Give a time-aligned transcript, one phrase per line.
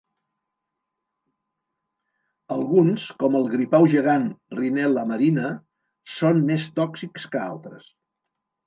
[2.57, 4.27] Alguns, com el gripau gegant
[4.61, 5.55] "Rhinella marina",
[6.19, 7.91] són més tòxics que altres.